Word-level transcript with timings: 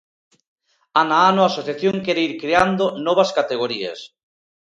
Ano 1.01 1.13
a 1.19 1.21
ano 1.31 1.41
a 1.43 1.49
asociación 1.51 1.95
quere 2.05 2.21
ir 2.27 2.33
creando 2.41 2.85
novas 3.05 3.29
categorías. 3.37 3.99